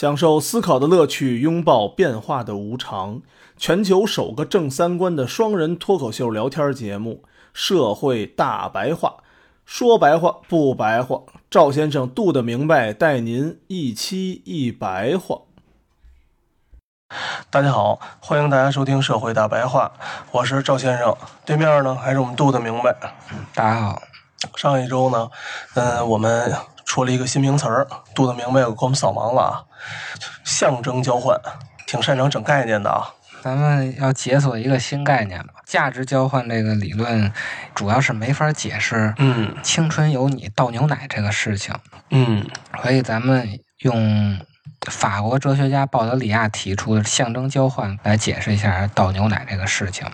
[0.00, 3.20] 享受思考的乐趣，拥抱变化的无常。
[3.58, 9.16] 全球首个正三观的双人脱口秀聊天节目《社会大白话》，
[9.66, 15.42] 说白话不白话，赵先生度的明白，带您一期一白话。
[17.50, 19.92] 大家好，欢迎大家收听《社会大白话》，
[20.30, 21.14] 我是赵先生，
[21.44, 22.96] 对面呢还是我们度的明白。
[23.52, 24.02] 大家好，
[24.56, 25.28] 上一周呢，
[25.74, 26.50] 嗯，我们
[26.90, 27.86] 出了一个新名词儿，
[28.16, 29.62] 度的明白给我们扫盲了啊，
[30.42, 31.40] 象征交换，
[31.86, 33.06] 挺擅长整概念的啊。
[33.40, 35.54] 咱们要解锁一个新概念吧？
[35.64, 37.32] 价值交换这个理论，
[37.76, 41.72] 主要是没法解释嗯“青春有你倒牛奶”这个事情，
[42.10, 42.44] 嗯
[42.82, 44.40] 所以咱们用
[44.90, 50.04] 法国哲学家鲍德里亚提出的象征交换来解释一下倒牛奶这个事情。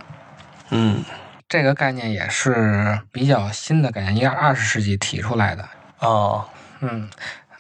[0.69, 1.03] 嗯
[1.49, 5.63] 这个概念也是比较新的概念，应该二十世纪提出来的。
[6.07, 6.45] 啊
[6.81, 7.09] 嗯，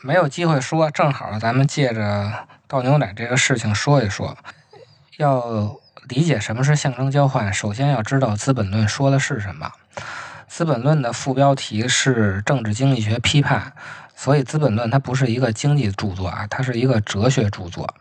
[0.02, 4.36] 没有机会说，正好咱们借着倒牛奶这个事情说一说。
[5.18, 5.76] 要
[6.08, 9.72] 理解什么是象征交换，首先要知道《资本论》说的是什么。
[10.46, 13.72] 《资本论》的副标题是政治经济学批判，
[14.14, 17.92] 所以《资本论》它不是一个经济著作啊，它是一个哲学著作。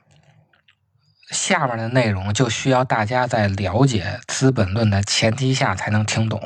[1.32, 6.40] 下面的内容就需要大家在了解《资本论》的前提下才能听懂。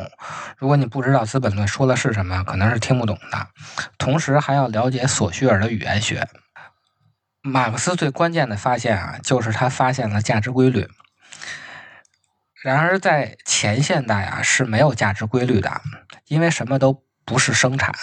[0.57, 3.47] 如果你不知道《资本论》说的是什么，可能是听不懂的。
[3.97, 6.27] 同时还要了解索绪尔的语言学。
[7.41, 10.89] 马克思最关键的发现啊，就是他发现了价值规律。
[12.61, 15.81] 然而，在前现代啊是没有价值规律的，
[16.27, 17.93] 因为什么都不是生产，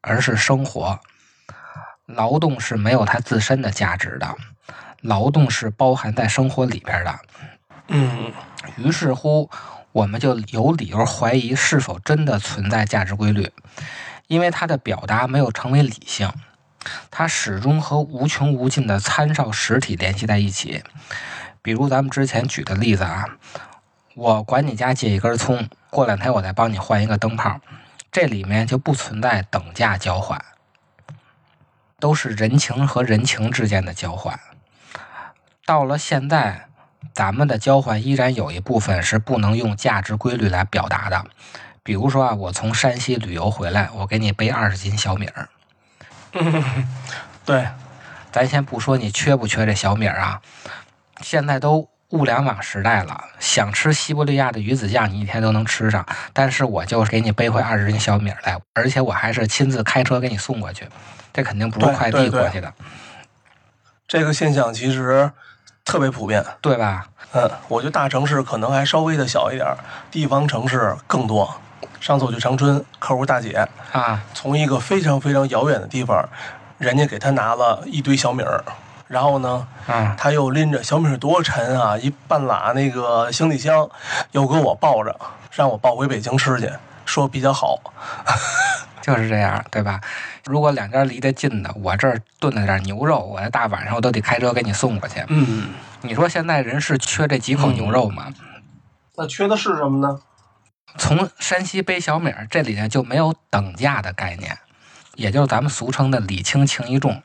[0.00, 1.00] 而是生活。
[2.06, 4.34] 劳动是没有它自身的价值的，
[5.00, 7.18] 劳动是包含在生活里边的。
[7.88, 8.32] 嗯
[8.76, 9.48] 于是乎，
[9.92, 13.50] 我们就有理由怀疑是否真的存在价值规律，
[14.26, 16.30] 因为它的表达没有成为理性，
[17.10, 20.82] 它始终和无穷无尽的参照实体联系在一起。
[21.62, 23.24] 比如咱们之前举的例子啊，
[24.14, 27.60] 我管你家借一根葱，过两天我再帮你换一个灯泡，
[28.12, 30.42] 这里面就不存在等价交换，
[31.98, 34.38] 都是人情和人情之间的交换。
[35.68, 36.64] 到了现在，
[37.12, 41.22] 咱们的交换依然有一部分是不能用价值规律来表达的。
[41.82, 45.50] 比如说啊，我从山西旅游回来，我给你背二十斤小米儿。
[46.32, 46.88] 嗯
[47.44, 47.68] 对，
[48.32, 50.40] 咱先不说你缺不缺这小米儿啊，
[51.20, 56.06] 现在都物联网时代了，想吃西伯利亚的鱼子酱，你一天都能吃上。
[56.32, 60.88] 但是我就是给你背回二十斤小米儿来，而且我还是亲自开车给你送过去，
[61.30, 62.72] 这肯定不是快递过去的，
[64.06, 65.30] 这个现象其实
[65.88, 66.44] 特别普遍。
[66.60, 67.06] 对吧？
[67.32, 69.76] 嗯，我觉得大城市可能还稍微的小一点儿，
[70.10, 71.52] 地方城市更多。
[72.00, 76.26] 上次我去长春，客户大姐啊，从一个非常非常遥远的地方，
[76.78, 78.62] 人家给她拿了一堆小米儿，
[79.08, 83.88] 然后呢，啊，她又拎着小米儿多沉啊，一半拉那个行李箱，
[84.30, 85.14] 又给我抱着，
[85.50, 86.72] 让我抱回北京吃去，
[87.04, 87.78] 说比较好。
[89.02, 90.00] 就是这样，对吧？
[90.44, 95.24] 如果两家离得近的，我这儿炖了点牛肉，我大晚上我都得开车给你送过去。
[95.28, 95.68] 嗯，
[96.02, 98.26] 你说现在人是缺这几口牛肉吗？
[99.16, 100.20] 那缺的是什么呢？
[100.96, 104.58] 从山西背小米儿，这里呢就没有等价的概念，
[105.14, 107.22] 也就是咱们俗称的礼轻情意重。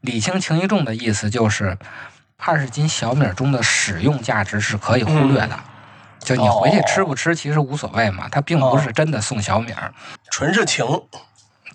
[0.00, 1.76] 礼轻情意重的意思就是，
[2.36, 5.58] 二十斤小米儿中的使用价值是可以忽略的。
[6.20, 9.92] 就你回去吃不吃，其实无所谓嘛，他并不是真的送小米儿。
[10.30, 10.86] 纯是情。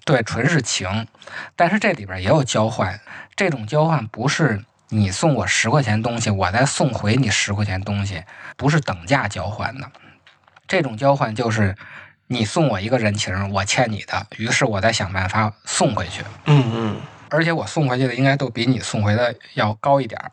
[0.05, 1.07] 对，纯是情，
[1.55, 2.99] 但是这里边也有交换。
[3.35, 8.23] 这种交换不是你送我十块钱东西，我再送回你十块钱东西，
[8.55, 9.91] 不是等价交换的。
[10.67, 11.75] 这种交换就是
[12.27, 20.31] 你送我一个人情，我欠你的，于是我再想办法送回去，嗯嗯而且我送回去的应该都比你送回的要高一点儿。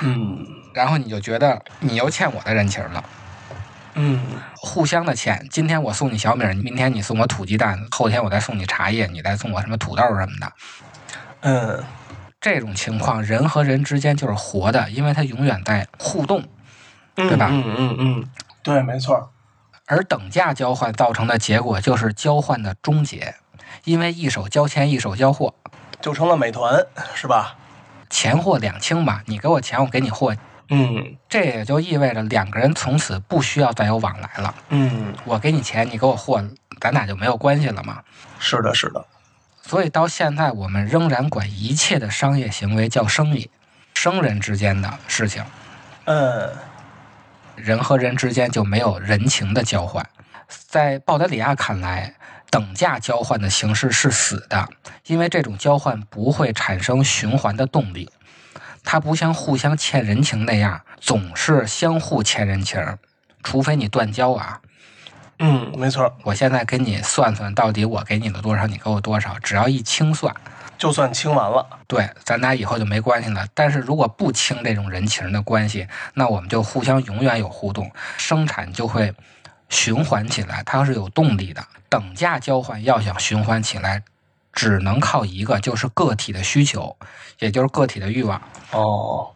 [0.00, 3.04] 嗯然后你就觉得你又欠我的人情了。
[3.94, 4.20] 嗯
[4.56, 10.52] 互相的欠，今天我送你小米儿，明天你送我土鸡蛋，后天我再送你茶叶，你再送我什么土豆什么的。
[11.40, 11.84] 嗯
[12.40, 16.44] 这种情况，人和人之间就是活的，因为它永远在互动。
[17.16, 18.24] 对吧嗯嗯嗯，
[18.60, 19.30] 对，没错。
[19.86, 23.36] 而等价交换造成的结果就是交换的终结，
[23.84, 25.54] 因为一手交钱一手交货，
[26.00, 27.54] 就成了美团，是吧？
[28.10, 30.34] 钱货两清吧，你给我钱，我给你货，
[30.68, 34.54] 嗯这也就意味着两个人从此不需要再有往来了。
[34.70, 36.42] 嗯，我给你钱，你给我货，
[36.80, 38.02] 咱俩就没有关系了嘛。
[38.38, 39.04] 是的，是的。
[39.62, 43.50] 所以到现在，我们仍然管一切的商业行为叫生意，
[43.94, 45.42] 生人之间的事情，
[46.04, 46.50] 嗯
[47.56, 50.04] 人和人之间就没有人情的交换。
[50.48, 52.14] 在鲍德里亚看来，
[52.50, 54.68] 等价交换的形式是死的，
[55.06, 58.10] 因为这种交换不会产生循环的动力，
[58.84, 62.80] 它不像互相欠人情那样总是相互欠人情，
[63.42, 64.60] 除非你断交啊。
[65.40, 70.32] 嗯，没错，我现在跟你算算，到底我给你了多少，你给我多少，只要一清算，
[70.78, 71.66] 就算清完了。
[71.88, 73.44] 对，咱俩以后就没关系了。
[73.52, 79.12] 但是如果不清这种人情的关系，那我们就互相永远有互动，生产就会
[79.68, 81.64] 循环起来，它是有动力的。
[81.88, 84.02] 等价交换要想循环起来，
[84.54, 86.96] 只能靠一个，就是个体的需求，
[87.40, 88.40] 也就是个体的欲望。
[88.70, 89.30] 哦，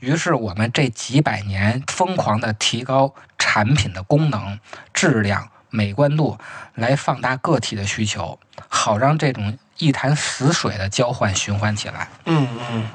[0.00, 4.58] 于是我们这几百年疯狂的提高产品的功能、
[4.92, 6.38] 质量、美观度，
[6.74, 8.38] 来放大个体的需求，
[8.68, 12.08] 好让这种一潭死水的交换循环起来。
[12.26, 12.88] 嗯嗯，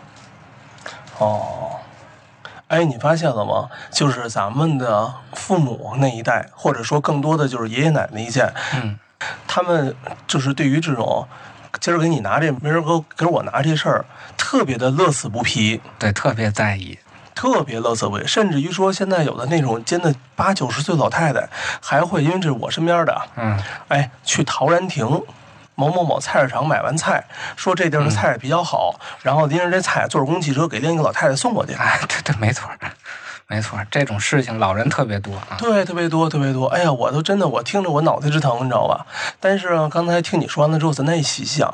[1.18, 1.80] 哦，
[2.68, 3.70] 哎，你发现了吗？
[3.92, 9.00] 就是咱们的父母那一代，或者说更多的就是爷爷奶奶一代，嗯，
[9.48, 9.96] 他们
[10.28, 11.28] 就是对于这种
[11.80, 14.06] 今儿给你拿这，明儿给给我拿这事儿，
[14.38, 15.82] 特别的乐此不疲。
[16.00, 16.98] 对，特别在意。
[17.36, 21.48] 特别乐此不疲，甚至于说，现在有的那种真的八九十岁老太太，
[21.80, 23.60] 还会因为这是我身边的，嗯，
[23.90, 25.06] 哎，去陶然亭
[25.76, 27.24] 某某某菜市场买完菜，
[27.56, 31.74] 说这地儿的菜比较好，然后拎着这菜坐着公共汽车给另一个老太太送过去。
[31.74, 32.68] 哎，对对，没错，
[33.50, 35.56] 没错，这种事情老人特别多啊。
[35.58, 36.66] 对，特别多，特别多。
[36.68, 39.06] 哎呀，我都真的，我听着我脑袋直疼，你知道吧？
[39.40, 41.72] 但是啊刚才听你说完了之后，咱再一细想，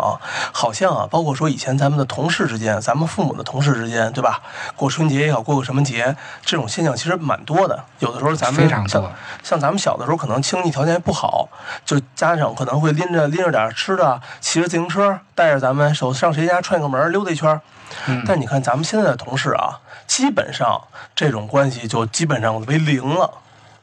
[0.53, 4.39] 好像啊，包括说以前咱们的同事之间，咱们父母的同事之间，对吧？
[4.75, 6.15] 过春节也好，过个什么节，
[6.45, 7.83] 这种现象其实蛮多的。
[7.97, 9.11] 有的时候咱们非常多像
[9.41, 11.49] 像咱们小的时候，可能经济条件不好，
[11.83, 17.59] 就家长可能会拎着拎着点吃的，骑着自行车带着咱们手上谁家串个门溜达一圈。
[18.07, 20.81] 嗯但你看咱们现在的同事啊，基本上
[21.13, 23.29] 这种关系就基本上为零了，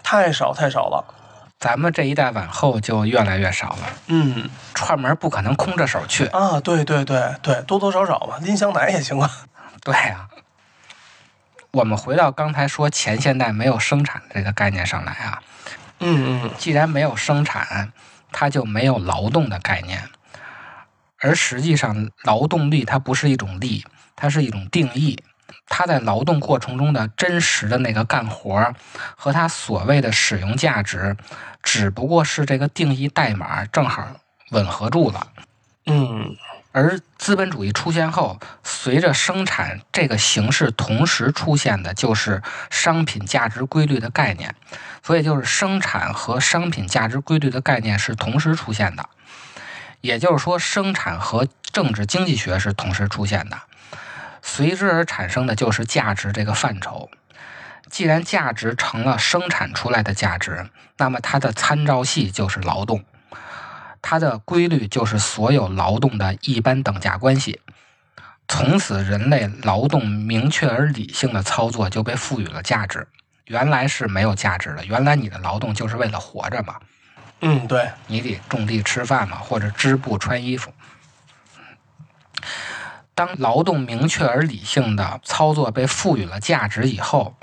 [0.02, 1.04] 太少太少了。
[1.60, 6.26] 咱们这一代往后就越来越少了，嗯串门不可能空着手去。
[6.26, 9.30] 啊，对对对对，多多少少吧，拎箱奶也行啊。
[9.84, 10.26] 对呀、
[11.70, 15.42] 我们回到刚才说前现代没有生产这个概念上来啊，
[16.00, 17.92] 嗯嗯既然没有生产，
[18.32, 20.08] 它就没有劳动的概念。
[21.20, 23.84] 而实际上，劳动力它不是一种力，
[24.16, 25.22] 它是一种定义。
[25.68, 28.74] 它在劳动过程中的真实的那个干活儿
[29.16, 31.16] 和它所谓的使用价值，
[31.62, 34.04] 只不过是这个定义代码正好
[34.50, 35.28] 吻合住了。
[35.86, 36.36] 嗯
[36.72, 42.40] 而资本主义出现后，随着生产这个形式同时出现的，就是
[42.70, 44.54] 商品价值规律的概念。
[45.02, 49.08] 所以，就是生产和商品价值规律的概念是同时出现的。
[50.00, 53.58] 也就是说，生产和政治经济学是同时出现的，
[54.42, 57.10] 随之而产生的就是价值这个范畴。
[57.90, 63.04] 既然价值成了生产出来的价值，那么它的参照系就是劳动。
[64.00, 67.60] 它的规律就是所有劳动的一般等价关系。
[68.48, 73.06] 从此，人类劳动明确而理性的操作就被赋予了价值。
[73.44, 76.76] 原来是没有价值的，原来你的劳动就是为了活着嘛，
[77.40, 80.72] 嗯，对，你得种地吃饭嘛，或者织布穿衣服。
[83.14, 87.36] 当劳动明确而理性的操作被赋予了价值以后，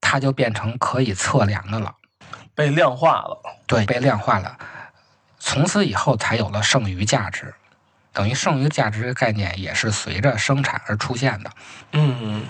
[0.00, 1.94] 它就变成可以测量的了。
[2.54, 3.42] 被量化了。
[3.66, 4.56] 对，被量化了。
[5.38, 7.54] 从此以后才有了剩余价值，
[8.12, 11.50] 等于剩余价值这个概念也是随着生产而出现的。
[11.92, 12.42] 嗯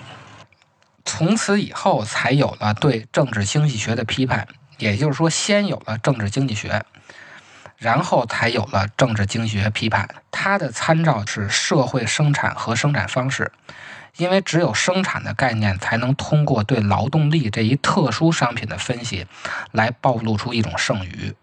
[1.03, 6.83] 从此以后才有了对政治经济学的批判，也就是说，先有了政治经济学，
[7.77, 10.07] 然后才有了政治经济学批判。
[10.31, 13.51] 它的参照是社会生产和生产方式，
[14.17, 19.25] 因为只有生产的概念才能通过对劳动力这一特殊商品的分析，
[19.71, 21.33] 来暴露出一种剩余。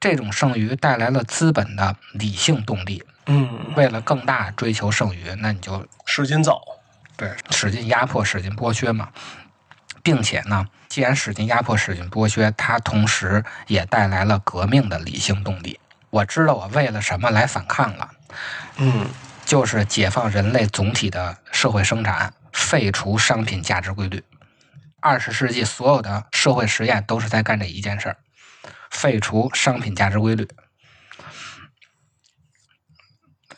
[0.00, 6.62] 这种剩余带来了资本的理性动力，嗯，为了更大追求剩余，那你就使劲造。
[7.16, 9.08] 对，使劲压迫，使劲剥削嘛，
[10.08, 15.78] 并且呢，既然使劲压迫、使劲剥削，它同时也带来了革命的理性动力。
[16.08, 18.10] 我知道我为了什么来反抗了，
[18.78, 19.06] 嗯
[19.44, 24.24] 就是解放人类总体的社会生产，废除商品价值规律。
[24.98, 28.16] 二十世纪所有的社会实验都是在干这一件事儿，
[28.90, 30.48] 废除商品价值规律。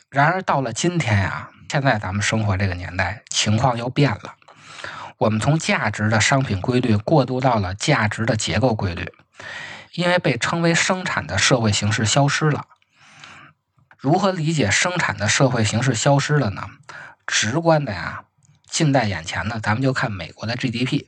[0.09, 4.35] 然而到了今天呀、现在咱们生活这个年代，情况又变了。
[5.21, 9.13] 我们从价值的商品规律过渡到了价值的结构规律，
[9.93, 12.65] 因为被称为生产的社会形式消失了。
[13.99, 16.63] 如何理解生产的社会形式消失了呢？
[17.27, 18.23] 直观的呀，
[18.67, 21.05] 近在眼前呢，咱们就看美国的 GDP。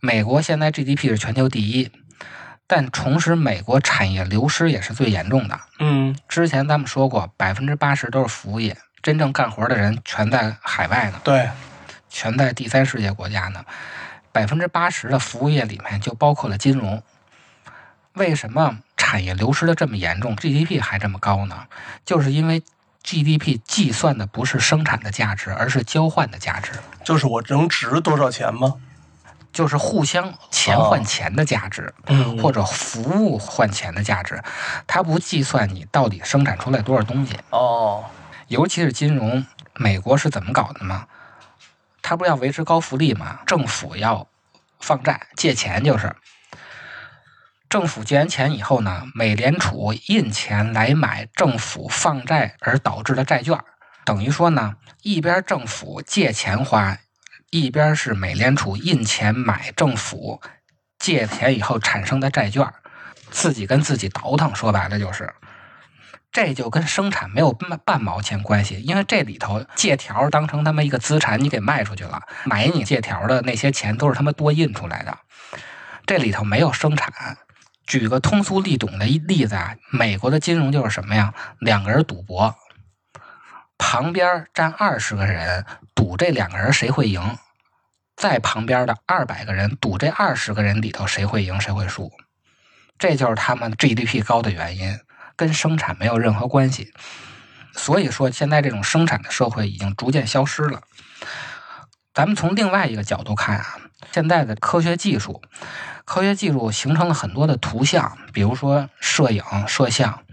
[0.00, 1.92] 美国现在 GDP 是全球第一，
[2.66, 5.60] 但同时美国产业流失也是最严重的。
[5.78, 11.48] 嗯之前咱们说过，百分之八十都是服务业，真正干活的人全在海外呢，对，
[12.10, 13.64] 全在第三世界国家呢。
[14.32, 17.02] 百分之八十的服务业里面就包括了金融。
[18.12, 21.66] 为什么产业流失的这么严重，GDP 还这么高呢？
[22.04, 22.62] 就是因为
[23.02, 28.74] GDP 计算的不是生产的价值，而是交换的价值，就是我能值多少钱吗？
[29.52, 31.92] 就是互相钱换钱的价值。
[32.06, 34.40] 嗯或者服务换钱的价值，
[34.86, 37.36] 它不计算你到底生产出来多少东西。
[37.50, 38.04] 哦，
[38.46, 41.06] 尤其是金融，美国是怎么搞的吗？
[42.10, 43.38] 它不是要维持高福利吗？
[43.46, 44.26] 政府要
[44.80, 46.16] 放债借钱，就是
[47.68, 53.56] 政府借完钱以后呢，美联储印钱来买政府放债而导致的债券，
[54.04, 56.98] 等于说呢，一边政府借钱花，
[57.50, 60.42] 一边是美联储印钱买政府
[60.98, 62.68] 借钱以后产生的债券，
[63.30, 65.32] 自己跟自己倒腾，说白了就是。
[66.32, 75.18] 这就跟生产没有半半毛钱关系，因为这里头借条当成他妈一个资产，你给卖出去了，买你借条的那些钱都是他妈多印出来的，
[76.06, 77.38] 这里头没有生产。
[77.84, 81.34] 举个通俗易懂的例子啊，美国的金融就是什么呀？
[81.58, 82.54] 两个人赌博，
[83.76, 87.36] 旁边站二十个人赌这两个人谁会赢，
[88.14, 92.12] 在旁边的二百个人赌这二十个人里头谁会赢谁会输，
[92.96, 94.96] 这就是他们 GDP 高的原因。
[95.40, 96.92] 跟生产没有任何关系，
[97.72, 100.82] 所以说现在这种生产的社会已经逐渐消失了。
[102.12, 103.78] 咱们从另外一个角度看啊，
[104.12, 105.40] 现在的科学技术，
[106.04, 110.24] 科学技术形成了很多的图像，比如说摄影、摄像，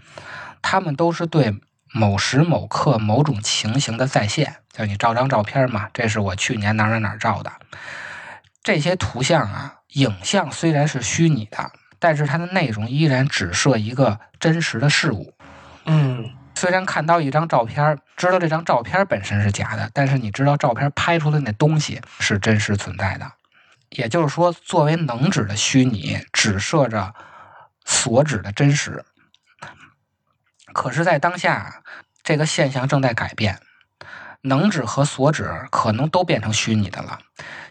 [0.61, 1.55] 它们都是对
[1.93, 4.57] 某时某刻某种情形的再现。
[4.73, 7.53] 就你照张照片嘛，这是我去年哪儿哪儿哪儿照的。
[8.61, 11.71] 这些图像啊，影像虽然是虚拟的。
[11.99, 15.33] 但是它的内容依然只涉一个真实的事物。
[15.85, 23.31] 嗯，虽然看到一张照片，知道这张照片本身是假的，但是你知道照片拍出来那东西是真实存在的。
[23.89, 27.13] 也就是说，作为能指的虚拟，只涉着
[27.85, 29.05] 所指的真实。
[30.73, 31.81] 可是，在当下，
[32.21, 33.59] 这个现象正在改变，
[34.41, 37.17] 能指和所指可能都变成虚拟的了，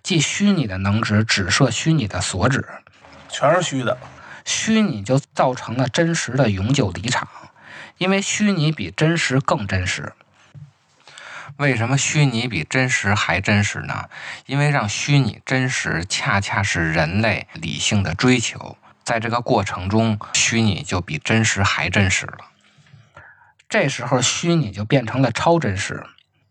[0.03, 2.67] 即虚拟的能指只涉虚拟的所指，
[3.29, 3.97] 全是虚的。
[4.47, 7.29] 虚拟就造成了真实的永久离场，
[7.99, 10.15] 因为虚拟比真实更真实。
[11.57, 14.05] 为什么虚拟比真实还真实呢？
[14.47, 18.79] 因为让虚拟真实，恰恰是人类理性的追求。
[19.03, 22.39] 在这个过程中，虚拟就比真实还真实了。
[23.69, 26.07] 这时候，虚拟就变成了超真实。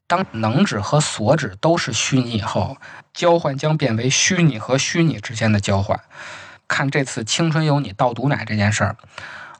[0.07, 2.77] 当能指和所指都是虚拟以后，
[3.13, 5.99] 交换将变为虚拟和虚拟之间的交换。
[6.67, 8.98] 看这次《青春有你》倒毒奶这件事儿，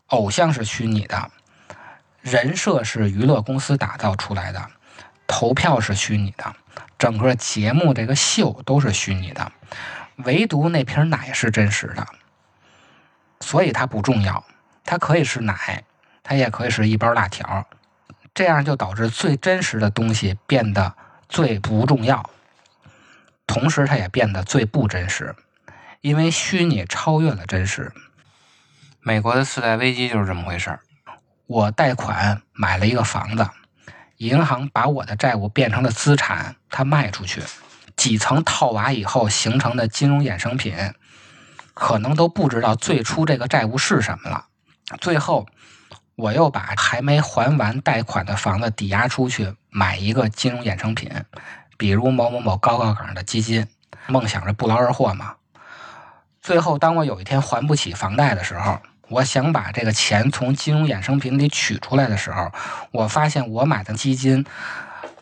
[0.08, 1.32] 偶像是虚拟的，
[2.22, 4.70] 人设是娱乐公司打造出来的，
[5.28, 6.56] 投票是虚拟的，
[6.98, 9.52] 整个节目这个秀都是虚拟的，
[10.18, 12.08] 唯独那瓶奶是真实的，
[13.40, 14.44] 所以它不重要，
[14.84, 15.84] 它可以是奶，
[16.24, 17.68] 它也可以是一包辣条，
[18.34, 20.94] 这样就导致最真实的东西变得
[21.30, 22.28] 最不重要，
[23.46, 25.36] 同时它也变得最不真实。
[26.02, 27.92] 因为虚拟超越了真实。
[29.02, 30.80] 美国的次贷危机就是这么回事儿。
[31.48, 33.48] 我贷款买了一个房子，
[34.18, 37.44] 银行把我的债务变成了资产，它卖出去，
[37.96, 40.76] 几层套娃以后形成的金融衍生品，
[41.76, 44.46] 可能都不知道最初这个债务是什么了。
[45.00, 45.48] 最后，
[46.16, 51.12] 我又把还没还完贷款的房子抵押出去，买一个金融衍生品，
[51.78, 53.68] 比如某某某高杠杆的基金，
[54.08, 55.36] 梦想着不劳而获嘛。
[56.46, 62.52] 最后，当我有一天还不起房贷的时候，我想把这个钱从金融衍生品里取出来的时候，
[62.92, 64.46] 我发现我买的基金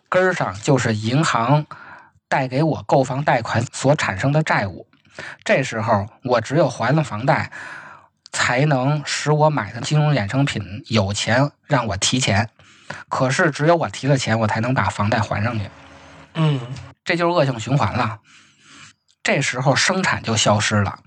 [0.10, 1.66] 根儿上就是银行
[2.28, 4.86] 贷给我购房贷款所产生的债务。
[5.46, 7.50] 这时候，我只有还了房贷，
[8.34, 12.50] 才能使我买的金融衍生品有钱让我提钱。
[13.08, 15.70] 可是，只有我提了钱，我才能把房贷还上去。
[16.34, 16.60] 嗯，
[17.06, 18.20] 这就是恶性循环了。
[19.24, 21.00] 这时候生产就消失了，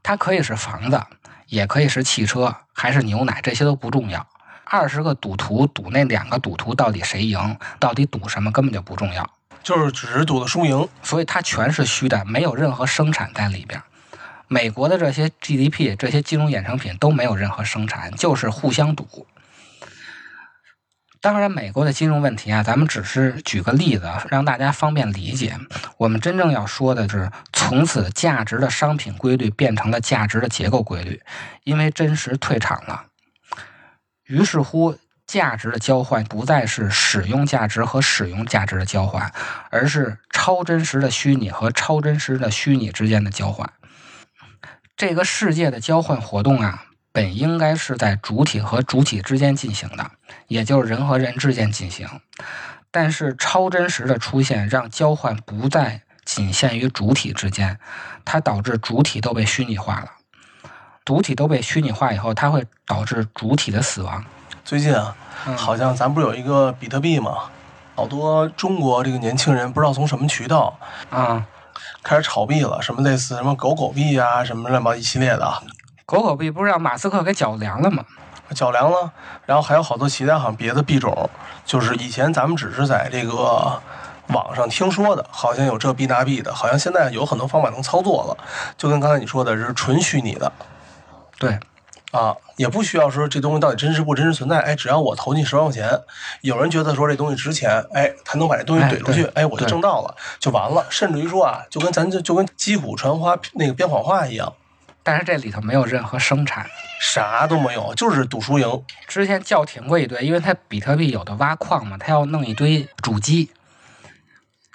[0.00, 1.02] 它可以是房子，
[1.48, 4.24] 也可以是汽车，还是牛奶，这些都不重要。
[4.64, 9.28] 二十个赌徒赌那两个赌徒到底谁赢，到底赌什么根本就不重要，
[9.64, 10.88] 就是只是赌的输赢。
[11.02, 13.82] 所以它全是虚的，没有任何生产在里边。
[14.46, 19.26] 美国的这些 GDP、这些金融衍生品都没有任何生产，就是互相赌。
[21.24, 25.58] 当然，美国的金融问题啊，咱们只是举个例子，让大家方便理解。
[25.96, 31.22] 我们真正要说的是，从此价值的商品规律变成了价值的结构规律，
[31.62, 33.04] 因为真实退场了。
[34.26, 39.32] 于是乎，价值的交换不再是使用价值和使用价值的交换，
[39.70, 43.72] 而是超真实的虚拟和超真实的虚拟之间的交换。
[44.94, 50.10] 这个世界的交换活动啊，本应该是在主体和主体之间进行的，
[50.48, 52.08] 也就是人和人之间进行。
[52.90, 57.78] 但是超真实的出现，让交换不再仅限于主体之间，
[58.24, 60.08] 它导致主体都被虚拟化了。
[61.04, 64.24] 主体都被虚拟化以后，它会导致主体的死亡。
[64.64, 65.16] 最近啊，
[65.46, 67.44] 嗯好像咱不是有一个比特币吗？
[67.94, 70.76] 好多中国这个年轻人不知道从什么渠道
[71.10, 71.46] 啊，
[72.02, 75.62] 开始炒币了，什么类似什么狗狗币啊，什么乱七八一系列的，
[76.06, 78.04] 狗狗币不是让马斯克给脚凉了吗？
[78.54, 79.12] 脚凉了。
[79.46, 81.28] 然后还有好多其他好像别的币种，
[81.64, 83.80] 就是以前咱们只是在这个
[84.28, 88.36] 网上听说的，好像有这币那币的，好像现在有很多方法能操作了，
[88.76, 90.52] 就跟刚才你说的是纯虚拟的。
[91.38, 91.58] 对，
[92.12, 94.60] 啊，也不需要说这东西到底真实不真实存在。
[94.60, 96.00] 哎，只要我投进十万块钱，
[96.42, 100.84] 有人觉得说这东西值钱，哎，他能把这东西哎怼出去，对哎，我就挣到了，就完了。
[100.90, 104.52] 甚至于说啊，就跟咱就就跟击鼓传花那个编谎话一样，
[105.04, 106.66] 但是这里头没有任何生产。
[107.00, 108.82] 啥都没有，就是赌输赢。
[109.06, 113.50] 之前叫停过一堆，因为它比特币有的挖矿嘛，它要弄一堆主机，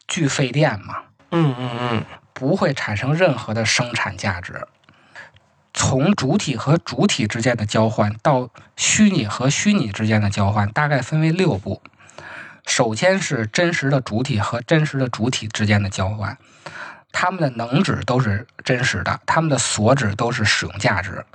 [0.07, 0.97] 巨费电嘛，
[1.31, 4.67] 嗯嗯嗯，不会产生任何的生产价值。
[5.73, 11.81] 从主体和主体之间的交换到虚拟和虚拟之间的交换，大概分为六步。
[12.67, 16.37] 首先是真实的主体和真实的主体之间的交换，
[17.11, 21.25] 它们的能指都是真实的，他们的所指都是使用价值。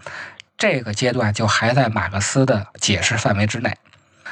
[0.56, 3.76] 这个阶段就还在马克思的解释范围之内。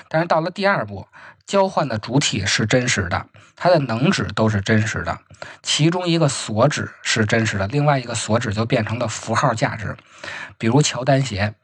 [0.09, 1.07] 但是到了第二步，
[1.47, 5.19] 交换的主体是真实的，它的能指都是真实的，
[5.63, 9.97] 其中一个所指是真实的，另外一个所指就变成了符号价值。
[10.59, 11.55] 比如乔丹鞋，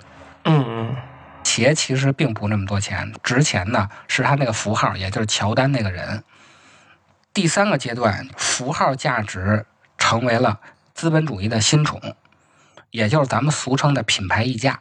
[0.44, 0.97] 嗯嗯，
[1.44, 6.25] 鞋其实并不那么多钱，值钱呢是它那个符号，也就是乔丹那个人。
[7.32, 9.66] 第三个阶段，符号价值
[10.09, 10.59] 成为了
[10.94, 12.01] 资本主义的新宠，
[12.90, 14.81] 也就是咱们俗称的品牌溢价。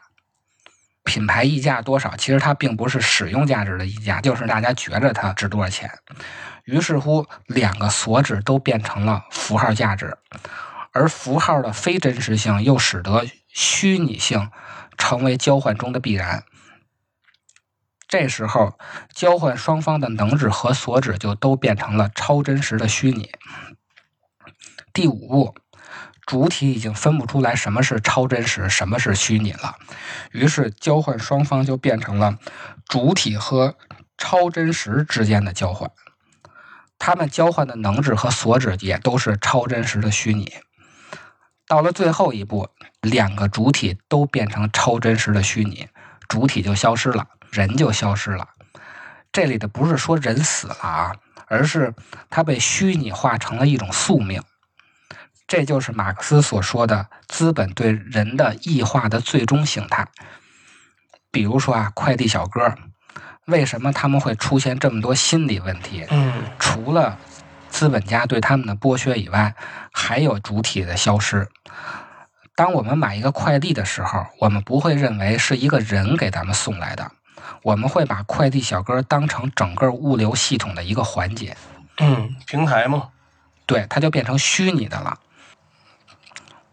[1.03, 2.15] 品牌溢价多少？
[2.15, 5.91] 其实它并不是使用价值的溢价，就是大家觉着它值多少钱。
[6.63, 10.17] 于是乎，两个所指都变成了符号价值，
[10.93, 14.49] 而符号的非真实性又使得虚拟性
[14.97, 16.45] 成为交换中的必然。
[18.07, 18.79] 这时候，
[19.13, 23.31] 交换双方的能指和所指就都变成了超真实的虚拟。
[24.97, 25.55] 第五步，
[26.25, 29.75] 主体已经分不出来什么是超真实，什么是虚拟了，
[30.31, 32.39] 于是交换双方就变成了
[32.87, 33.75] 主体和
[34.17, 35.91] 超真实之间的交换。
[36.97, 40.51] 他们交换的能指和所指也都是超真实的虚拟。
[41.67, 42.67] 到了最后一步，
[42.99, 45.89] 两个主体都变成超真实的虚拟，
[46.27, 48.49] 主体就消失了，人就消失了。
[49.31, 51.93] 这里的不是说人死了啊，而是
[52.31, 54.41] 它被虚拟化成了一种宿命。
[55.47, 60.07] 这就是马克思所说的资本对人的异化的最终形态。
[61.31, 62.75] 比如说啊，快递小哥，
[63.45, 66.05] 为什么他们会出现这么多心理问题？
[66.09, 67.17] 嗯，除了
[67.69, 69.55] 资本家对他们的剥削以外，
[69.91, 71.47] 还有主体的消失。
[72.55, 77.11] 当我们买一个快递的时候，我们不会认为是一个人给咱们送来的，
[77.61, 81.55] 我们会把快递小哥当成整个物流系统的一个环节，
[81.99, 83.09] 嗯，平台嘛，
[83.65, 85.19] 对，它就变成虚拟的了。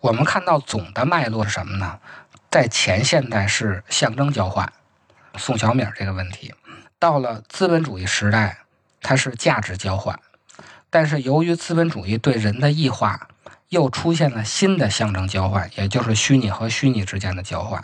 [0.04, 1.98] 我们看到总的脉络是什么呢？
[2.50, 4.70] 在前现代是象征交换，
[5.38, 6.50] 送小米这个问题；
[6.98, 8.58] 到了资本主义时代，
[9.00, 10.20] 它是价值交换。
[10.90, 13.28] 但是由于资本主义对人的异化，
[13.70, 17.82] 又出现了新的象征交换，也就是虚拟和虚拟之间的交换。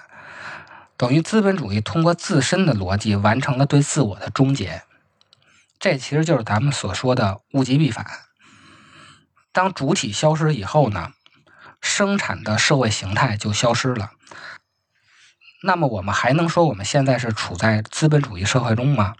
[0.99, 4.83] 等于资本主义通过自身的逻辑完成了对自我的终结。
[5.79, 8.05] 这其实就是咱们所说的物极必反。
[9.53, 11.13] 当主体消失以后呢，
[11.81, 14.11] 生产的社会形态就消失了。
[15.63, 19.15] 那么我们还能说我们现在是处在资本主义社会中吗？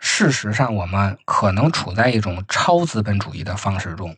[0.00, 4.16] 事实上，我们可能处在一种超资本主义的方式中。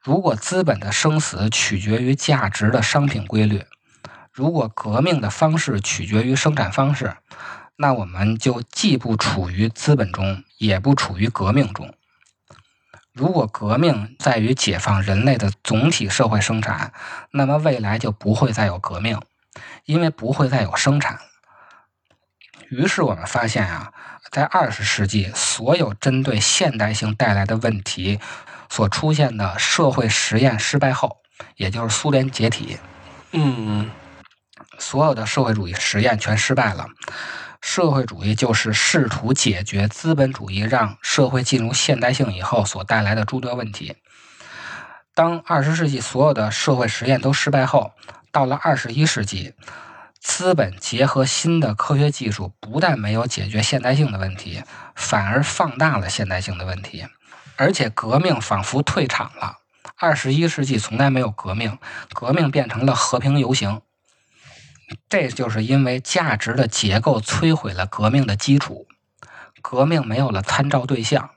[0.00, 3.64] 如果资本的生死取决于价值的商品规律，
[4.32, 7.16] 如果革命的方式取决于生产方式，
[7.74, 11.95] 那我们就既不处于资本中，也不处于革命中。
[13.16, 16.92] 如果革命在于解放人类的总体社会生产，
[17.30, 19.18] 那么未来就不会再有革命，
[19.86, 21.18] 因为不会再有生产。
[22.68, 23.90] 于是我们发现啊，
[24.30, 28.20] 在二十世纪，所有针对现代性带来的问题
[28.68, 31.22] 所出现的社会实验失败后，
[31.56, 32.76] 也就是苏联解体，
[33.32, 33.90] 嗯
[34.78, 36.86] 所有的社会主义实验全失败了。
[37.60, 43.96] 社会主义就是试图解决资本主义让社会进入现代性以后所带来的诸多问题。
[45.14, 47.92] 当二十世纪所有的社会实验都失败后，
[48.30, 49.54] 到了二十一世纪，
[50.20, 54.62] 资本结合新的科学技术，不但没有解决现代性的问题，
[54.94, 57.06] 反而放大了现代性的问题，
[57.56, 59.56] 而且革命仿佛退场了。
[59.98, 61.78] 二十一世纪从来没有革命，
[62.12, 63.80] 革命变成了和平游行。
[65.08, 68.86] 这就是因为价值的结构摧毁了革命的基础，
[69.60, 71.30] 革命没有了参照对象。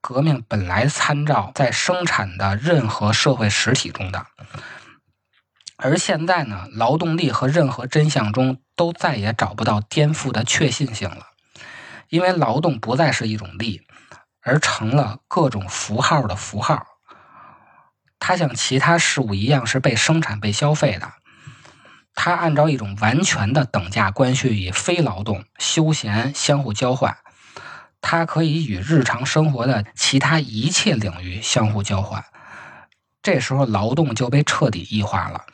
[0.00, 4.26] 革命本来参照在生产的任何社会实体中的，
[5.76, 11.26] 而现在呢，劳动力和任何真相中都再也找不到颠覆的确信性了，
[12.08, 13.84] 因为劳动不再是一种力，
[14.42, 16.86] 而成了各种符号的符号。
[18.20, 21.12] 它像其他事物一样是被生产、被消费的。
[22.18, 27.18] 它按照一种完全的等价关系与非劳动、休闲相互交换，
[28.00, 32.24] 它可以与日常生活的其他一切领域相互交换。
[33.22, 35.44] 这时候，劳动就被彻底异化了。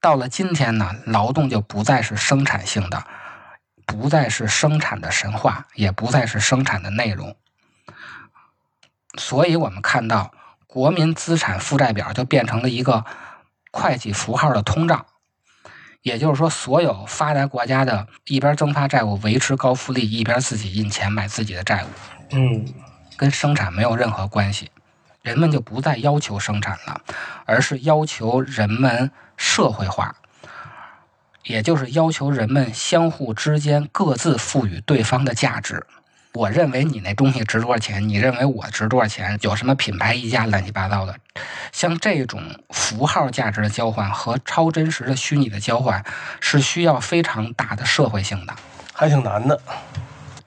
[0.00, 3.04] 到了今天呢，劳动就不再是生产性的，
[3.84, 7.36] 不再是生产的神话，也不再是生产的内容。
[9.18, 10.32] 所以，我们看到
[10.66, 13.04] 国民资产负债表就变成了一个。
[13.70, 15.06] 会计符号的通胀，
[16.02, 21.88] 也就是说，所有发达国家的一边增发债务维持高福利，一边自己印钱买自己的债务，
[22.32, 22.66] 嗯
[23.16, 24.70] 跟生产没有任何关系。
[25.22, 27.02] 人们就不再要求生产了，
[27.44, 30.16] 而是要求人们社会化，
[31.44, 35.86] 也就是要求人们相互之间各自赋予对方的价值。
[36.32, 38.08] 我认为你那东西值多少钱？
[38.08, 39.36] 你认为我值多少钱？
[39.42, 41.14] 有什么品牌溢价，乱七八糟的。
[41.72, 42.40] 像这种
[42.70, 46.04] 符号价值的交换和超真实的虚拟的交换，
[46.40, 48.54] 是需要非常大的社会性的。
[48.94, 49.60] 还挺难的。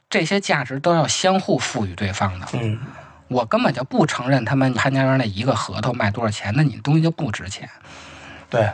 [0.09, 2.47] 这些价值都要相互赋予对方的。
[2.53, 2.79] 嗯，
[3.27, 7.69] 我根本就不承认他们潘家园那一个核桃卖多少钱，那你东西就不值钱。
[8.49, 8.69] 对，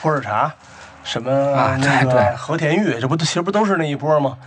[0.00, 0.54] 普洱茶，
[1.02, 4.38] 什么啊对对和田玉，这不都其实不都是那一波吗？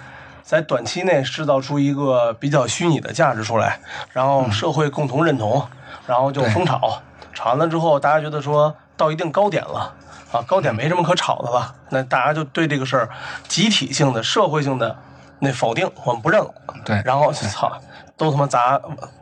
[0.51, 3.79] 在短期内制造出一个比较虚拟的价值出来，
[4.11, 5.65] 然后社会共同认同，
[6.05, 7.01] 然后就疯炒，
[7.33, 9.95] 炒完了之后，大家觉得说到一定高点了。
[10.33, 13.09] 啊，高点没什么可炒的了，那大家就对这个事儿
[13.47, 14.93] 集体性的、社会性的
[15.39, 16.53] 那否定，我们不认了。
[16.83, 17.71] 对，然后操，
[18.17, 18.77] 都他妈砸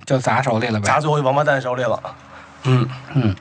[0.08, 0.88] 就砸手里了呗。
[0.88, 2.02] 砸最后一王八蛋手里了。
[2.64, 3.36] 嗯嗯，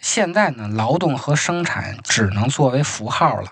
[0.00, 3.48] 现在呢，劳动和生产只能作为符号了，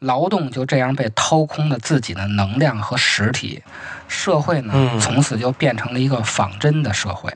[0.00, 3.62] 劳动就这样被掏空了自己的能量和实体，
[4.08, 7.32] 社会呢，嗯从此就变成了一个仿真的社会。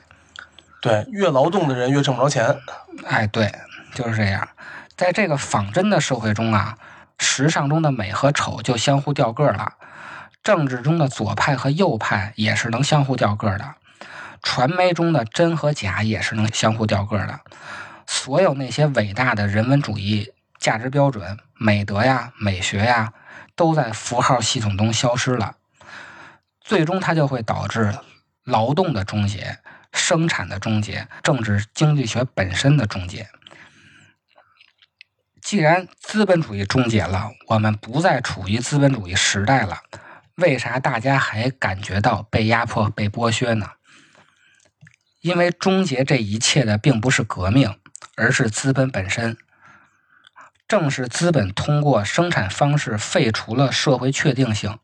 [0.81, 2.57] 对，越劳动的人越挣不着钱。
[3.05, 3.51] 哎，对，
[3.93, 4.47] 就是这样。
[4.95, 6.77] 在这个仿真的社会中啊，
[7.17, 9.73] 时尚中的美和丑就相互掉个儿了，
[10.43, 13.65] 政治中的左派和右派也是能相互掉个儿的，
[14.43, 17.39] 传媒中的真和假也是能相互掉个儿的。
[18.05, 23.11] 所有那些伟大的人文主义价值标准、美德呀、美学呀，
[23.55, 25.57] 都在符号系统中消失了。
[26.61, 27.93] 最终，它就会导致
[28.43, 29.57] 劳动的终结、
[29.91, 33.27] 生产的终结、政治经济学本身的终结。
[35.41, 39.81] 既然资本主义终结了，我们不再处于资本主义时代了，
[40.35, 43.71] 为啥大家还感觉到被压迫、被剥削呢？
[45.21, 47.75] 因为终结这一切的并不是革命，
[48.15, 49.35] 而是资本本身。
[50.71, 54.79] 正是资本通过生产方式废除了社会确定性，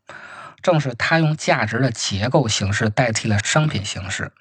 [0.62, 4.34] 正是它用价值的结构形式代替了商品形式，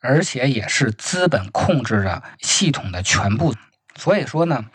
[0.00, 3.54] 而且也是资本控制着系统的全部。
[3.96, 4.66] 所以说呢，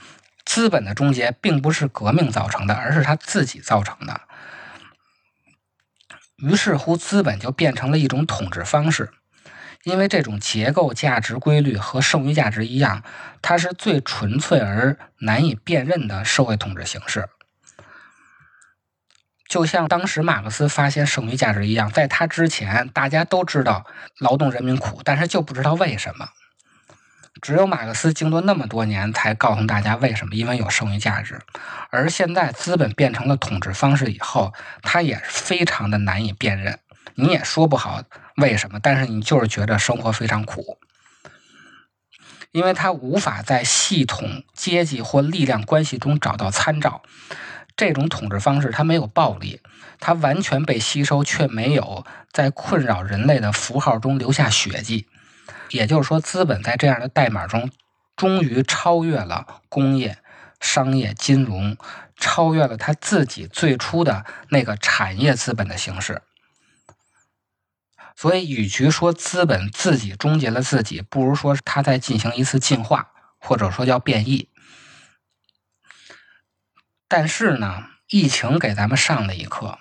[0.44, 4.22] 资本的终结并不是革命造成的，而是它自己造成的。
[6.38, 9.12] 于是乎，资本就变成了一种统治方式。
[9.86, 13.04] 因为这种结构价值规律和剩余价值一样，
[13.40, 17.30] 它是最纯粹而难以辨认的社会统治形式。
[19.48, 23.86] 就像当时马克思发现剩余价值一样，在他之前，大家都知道
[24.18, 26.30] 劳动人民苦，但是就不知道为什么。
[27.44, 31.40] 只有马克思经过那么多年，才告诉大家为什么，因为有剩余价值。
[31.92, 36.80] 而现在资本变成了统治方式以后，它也是非常的难以辨认。
[37.16, 38.04] 你也说不好
[38.38, 40.78] 为什么，但是你就是觉得生活非常苦。
[42.52, 47.02] 因为他无法在系统、阶级或力量关系中找到参照。
[47.76, 49.60] 这种统治方式它没有暴力，
[50.00, 55.08] 它完全被吸收，却没有在困扰人类的符号中留下血迹。
[55.72, 57.70] 也就是说，资本在这样的代码中，
[58.16, 60.18] 终于超越了工业、
[60.62, 61.76] 商业、金融，
[62.16, 66.22] 超越了他自己最初的那个产业资本的形式。
[68.16, 74.50] 所以，与其说资本自己终结了自己，不如说它在进行一次进化，或者说叫变异。
[77.08, 79.78] 但是呢，疫情给咱们上了一课：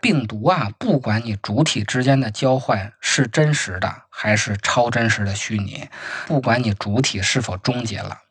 [0.00, 5.88] 病毒啊，不管你主体之间的交换是真实的还是超真实的虚拟，
[6.26, 8.22] 不管你主体是否终结了，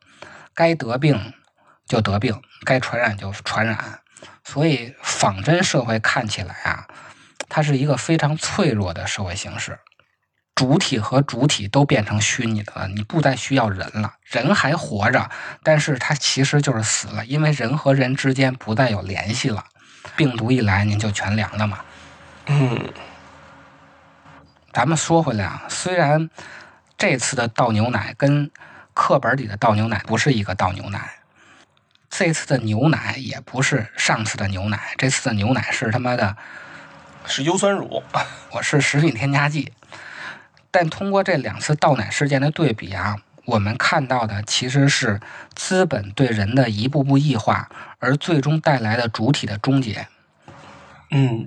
[0.54, 1.32] 该得病
[1.86, 4.00] 就得病，该传染就传染。
[4.44, 6.86] 所以，仿真社会看起来啊。
[7.48, 9.78] 它是一个非常脆弱的社会形式，
[10.54, 15.30] 主体和主体都变成虚拟的了，你不再需要人了，人还活着，
[15.62, 19.64] 但是它其实就是死了，因为人和人之间不再有联系了。
[20.16, 21.78] 病毒一来，您就全凉了嘛。
[22.46, 22.92] 嗯，
[24.72, 26.28] 咱们说回来啊，虽然
[26.96, 28.50] 这次的倒牛奶跟
[28.94, 31.18] 课本里的倒牛奶不是一个倒牛奶，
[32.10, 36.36] 这次的牛奶也不是上次的牛奶，这次的牛奶是他妈的。
[37.28, 38.02] 是优酸乳，
[38.52, 39.72] 我是食品添加剂。
[40.70, 45.20] 但通过这两次倒奶事件的对比啊，我们看到的其实是
[45.54, 50.08] 资本对人的一步步异化，而最终带来的主体的终结。
[51.10, 51.46] 嗯，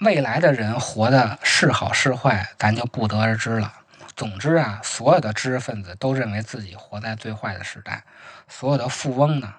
[0.00, 3.72] 未来的人活的是好是坏，咱就不得而知了。
[4.16, 8.04] 总之啊，所有的知识分子都认为自己活在最坏的时代，
[8.48, 9.54] 所有的富翁呢，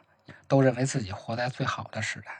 [0.47, 2.31] 都认为自己活在最好的时代。